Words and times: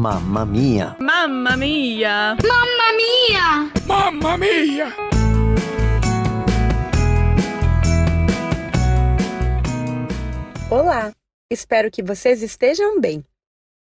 Mamma 0.00 0.46
mia! 0.46 0.96
Mamma 0.98 1.58
mia! 1.58 2.34
Mamma 2.42 2.92
mia! 2.96 3.70
Mamma 3.86 4.38
mia! 4.38 4.94
Olá, 10.70 11.12
espero 11.50 11.90
que 11.90 12.02
vocês 12.02 12.42
estejam 12.42 12.98
bem. 12.98 13.22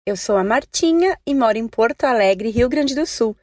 Eu 0.04 0.16
sou 0.16 0.36
a 0.36 0.42
Martinha 0.42 1.16
e 1.24 1.32
moro 1.32 1.56
em 1.56 1.68
Porto 1.68 2.02
Alegre, 2.02 2.50
Rio 2.50 2.68
Grande 2.68 2.96
do 2.96 3.06
Sul. 3.06 3.36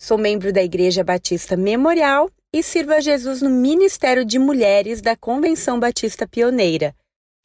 Sou 0.00 0.16
membro 0.16 0.54
da 0.54 0.62
Igreja 0.62 1.04
Batista 1.04 1.54
Memorial 1.54 2.30
e 2.50 2.62
sirvo 2.62 2.94
a 2.94 3.00
Jesus 3.00 3.42
no 3.42 3.50
Ministério 3.50 4.24
de 4.24 4.38
Mulheres 4.38 5.02
da 5.02 5.14
Convenção 5.14 5.78
Batista 5.78 6.26
Pioneira. 6.26 6.96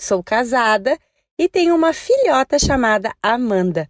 Sou 0.01 0.23
casada 0.23 0.97
e 1.37 1.49
tenho 1.49 1.75
uma 1.75 1.91
filhota 1.91 2.57
chamada 2.57 3.13
Amanda. 3.21 3.89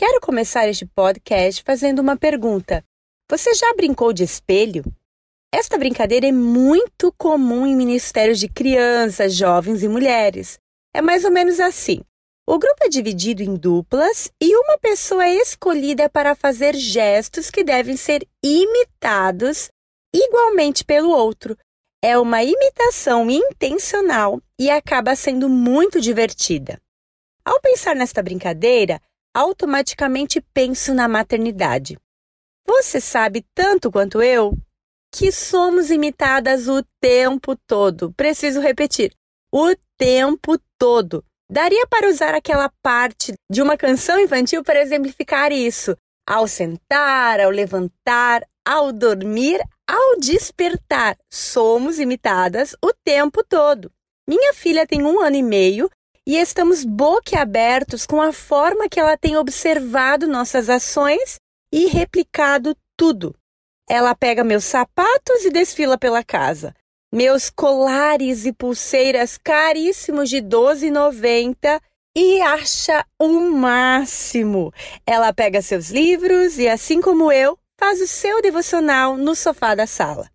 Quero 0.00 0.18
começar 0.18 0.66
este 0.66 0.86
podcast 0.86 1.62
fazendo 1.62 1.98
uma 1.98 2.16
pergunta. 2.16 2.82
Você 3.28 3.52
já 3.52 3.74
brincou 3.74 4.14
de 4.14 4.24
espelho? 4.24 4.82
Esta 5.52 5.76
brincadeira 5.76 6.26
é 6.26 6.32
muito 6.32 7.12
comum 7.18 7.66
em 7.66 7.76
ministérios 7.76 8.38
de 8.38 8.48
crianças, 8.48 9.34
jovens 9.34 9.82
e 9.82 9.88
mulheres. 9.88 10.58
É 10.94 11.02
mais 11.02 11.22
ou 11.26 11.30
menos 11.30 11.60
assim. 11.60 12.00
O 12.48 12.58
grupo 12.58 12.78
é 12.80 12.88
dividido 12.88 13.42
em 13.42 13.54
duplas 13.54 14.32
e 14.42 14.56
uma 14.56 14.78
pessoa 14.78 15.26
é 15.26 15.34
escolhida 15.34 16.08
para 16.08 16.34
fazer 16.34 16.74
gestos 16.74 17.50
que 17.50 17.62
devem 17.62 17.94
ser 17.94 18.26
imitados 18.42 19.68
igualmente 20.14 20.82
pelo 20.82 21.10
outro. 21.10 21.54
É 22.02 22.18
uma 22.18 22.42
imitação 22.42 23.30
intencional 23.30 24.40
e 24.58 24.70
acaba 24.70 25.14
sendo 25.14 25.46
muito 25.46 26.00
divertida. 26.00 26.80
Ao 27.44 27.60
pensar 27.60 27.94
nesta 27.94 28.22
brincadeira, 28.22 28.98
automaticamente 29.34 30.40
penso 30.52 30.94
na 30.94 31.08
maternidade. 31.08 31.98
Você 32.66 33.00
sabe 33.00 33.44
tanto 33.54 33.90
quanto 33.90 34.22
eu 34.22 34.56
que 35.12 35.32
somos 35.32 35.90
imitadas 35.90 36.68
o 36.68 36.84
tempo 37.00 37.56
todo. 37.66 38.12
Preciso 38.12 38.60
repetir: 38.60 39.12
o 39.52 39.74
tempo 39.98 40.56
todo. 40.78 41.24
Daria 41.50 41.84
para 41.88 42.08
usar 42.08 42.34
aquela 42.34 42.70
parte 42.80 43.34
de 43.50 43.60
uma 43.60 43.76
canção 43.76 44.20
infantil 44.20 44.62
para 44.62 44.80
exemplificar 44.80 45.50
isso. 45.50 45.96
Ao 46.28 46.46
sentar, 46.46 47.40
ao 47.40 47.50
levantar, 47.50 48.46
ao 48.64 48.92
dormir, 48.92 49.60
ao 49.88 50.16
despertar, 50.20 51.16
somos 51.28 51.98
imitadas 51.98 52.76
o 52.84 52.92
tempo 53.04 53.42
todo. 53.42 53.90
Minha 54.28 54.54
filha 54.54 54.86
tem 54.86 55.02
um 55.02 55.18
ano 55.18 55.34
e 55.34 55.42
meio 55.42 55.90
e 56.30 56.36
estamos 56.36 56.84
boquiabertos 56.84 58.06
com 58.06 58.22
a 58.22 58.32
forma 58.32 58.88
que 58.88 59.00
ela 59.00 59.16
tem 59.16 59.36
observado 59.36 60.28
nossas 60.28 60.70
ações 60.70 61.40
e 61.72 61.86
replicado 61.86 62.76
tudo. 62.96 63.34
Ela 63.88 64.14
pega 64.14 64.44
meus 64.44 64.62
sapatos 64.62 65.44
e 65.44 65.50
desfila 65.50 65.98
pela 65.98 66.22
casa. 66.22 66.72
Meus 67.12 67.50
colares 67.50 68.46
e 68.46 68.52
pulseiras 68.52 69.36
caríssimos 69.36 70.30
de 70.30 70.36
R$ 70.36 70.42
12,90 70.42 71.80
e 72.16 72.40
acha 72.42 73.04
o 73.18 73.40
máximo. 73.50 74.72
Ela 75.04 75.32
pega 75.32 75.60
seus 75.60 75.90
livros 75.90 76.60
e, 76.60 76.68
assim 76.68 77.00
como 77.00 77.32
eu, 77.32 77.58
faz 77.76 78.00
o 78.00 78.06
seu 78.06 78.40
devocional 78.40 79.16
no 79.16 79.34
sofá 79.34 79.74
da 79.74 79.84
sala. 79.84 80.30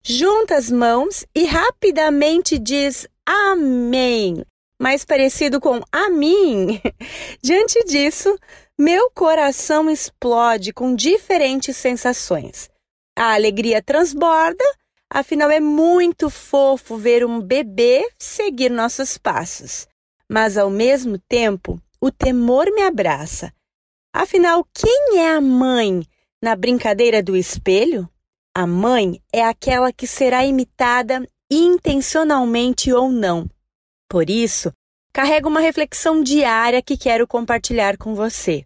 Junta 0.00 0.54
as 0.54 0.70
mãos 0.70 1.26
e 1.34 1.44
rapidamente 1.44 2.56
diz 2.56 3.08
Amém, 3.26 4.44
mais 4.80 5.04
parecido 5.04 5.60
com 5.60 5.82
a 5.92 6.08
mim. 6.08 6.80
Diante 7.42 7.84
disso, 7.84 8.34
meu 8.78 9.10
coração 9.10 9.90
explode 9.90 10.72
com 10.72 10.94
diferentes 10.94 11.76
sensações. 11.76 12.70
A 13.14 13.34
alegria 13.34 13.82
transborda, 13.82 14.64
afinal 15.10 15.50
é 15.50 15.60
muito 15.60 16.30
fofo 16.30 16.96
ver 16.96 17.26
um 17.26 17.42
bebê 17.42 18.08
seguir 18.18 18.70
nossos 18.70 19.18
passos. 19.18 19.86
Mas 20.26 20.56
ao 20.56 20.70
mesmo 20.70 21.18
tempo, 21.28 21.78
o 22.00 22.10
temor 22.10 22.72
me 22.72 22.80
abraça. 22.80 23.52
Afinal, 24.14 24.66
quem 24.72 25.18
é 25.18 25.30
a 25.30 25.40
mãe 25.42 26.06
na 26.42 26.56
brincadeira 26.56 27.22
do 27.22 27.36
espelho? 27.36 28.08
A 28.54 28.66
mãe 28.66 29.20
é 29.30 29.44
aquela 29.44 29.92
que 29.92 30.06
será 30.06 30.44
imitada 30.46 31.28
intencionalmente 31.50 32.90
ou 32.92 33.12
não. 33.12 33.46
Por 34.10 34.28
isso, 34.28 34.72
carrego 35.12 35.48
uma 35.48 35.60
reflexão 35.60 36.22
diária 36.22 36.82
que 36.82 36.96
quero 36.96 37.26
compartilhar 37.26 37.96
com 37.96 38.14
você. 38.14 38.64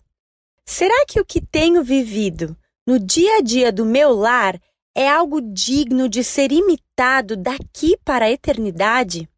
Será 0.67 1.05
que 1.07 1.21
o 1.21 1.25
que 1.25 1.41
tenho 1.41 1.83
vivido 1.83 2.57
no 2.87 2.99
dia 2.99 3.39
a 3.39 3.41
dia 3.41 3.73
do 3.73 3.85
meu 3.85 4.13
lar 4.13 4.61
é 4.95 5.09
algo 5.09 5.41
digno 5.41 6.09
de 6.09 6.23
ser 6.23 6.53
imitado 6.53 7.37
daqui 7.37 7.97
para 8.05 8.27
a 8.27 8.31
eternidade? 8.31 9.29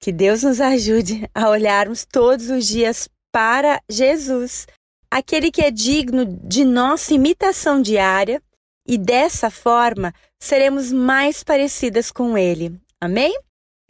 Que 0.00 0.12
Deus 0.12 0.42
nos 0.42 0.60
ajude 0.60 1.28
a 1.34 1.48
olharmos 1.48 2.04
todos 2.04 2.50
os 2.50 2.66
dias 2.66 3.08
para 3.32 3.80
Jesus, 3.88 4.66
aquele 5.10 5.50
que 5.50 5.62
é 5.62 5.70
digno 5.70 6.24
de 6.24 6.64
nossa 6.64 7.14
imitação 7.14 7.80
diária, 7.80 8.42
e 8.86 8.98
dessa 8.98 9.50
forma 9.50 10.14
seremos 10.38 10.92
mais 10.92 11.42
parecidas 11.42 12.12
com 12.12 12.36
Ele. 12.36 12.78
Amém? 13.00 13.34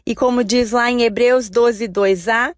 E 0.07 0.15
como 0.15 0.43
diz 0.43 0.71
lá 0.71 0.91
em 0.91 1.01
Hebreus 1.01 1.49
12, 1.49 1.87
2a, 1.87 2.53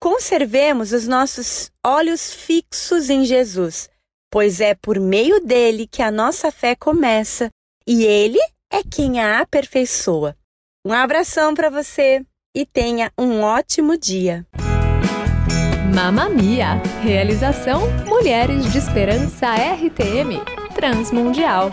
Conservemos 0.00 0.92
os 0.92 1.08
nossos 1.08 1.72
olhos 1.84 2.32
fixos 2.32 3.10
em 3.10 3.24
Jesus, 3.24 3.90
pois 4.30 4.60
é 4.60 4.72
por 4.72 5.00
meio 5.00 5.40
dele 5.44 5.88
que 5.88 6.02
a 6.02 6.10
nossa 6.10 6.52
fé 6.52 6.76
começa 6.76 7.50
e 7.84 8.04
ele 8.04 8.38
é 8.70 8.82
quem 8.88 9.20
a 9.20 9.40
aperfeiçoa. 9.40 10.36
Um 10.86 10.92
abração 10.92 11.52
para 11.52 11.68
você 11.68 12.24
e 12.54 12.64
tenha 12.64 13.12
um 13.18 13.40
ótimo 13.40 13.98
dia. 13.98 14.46
Mamamia, 15.92 16.80
realização 17.02 17.80
Mulheres 18.06 18.70
de 18.70 18.78
Esperança 18.78 19.48
RTM 19.52 20.40
Transmundial. 20.76 21.72